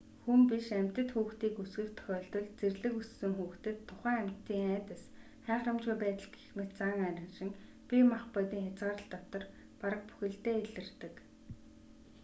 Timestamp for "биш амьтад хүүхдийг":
0.49-1.55